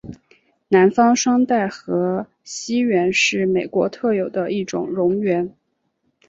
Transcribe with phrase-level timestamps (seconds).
[0.69, 5.51] 南方双带河溪螈是美国特有的一种蝾螈。